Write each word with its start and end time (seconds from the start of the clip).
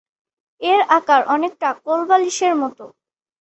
এর 0.61 0.81
আকার 0.97 1.21
অনেকটা 1.27 1.69
কোল 1.83 2.01
বালিশের 2.09 2.53
মতো। 2.61 2.85